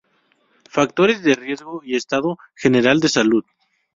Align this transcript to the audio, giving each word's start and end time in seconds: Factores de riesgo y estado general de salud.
Factores 0.67 1.21
de 1.21 1.35
riesgo 1.35 1.83
y 1.85 1.95
estado 1.95 2.39
general 2.55 3.01
de 3.01 3.09
salud. 3.09 3.45